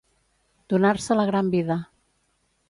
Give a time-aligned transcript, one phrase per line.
[0.73, 1.77] Donar-se la gran vida.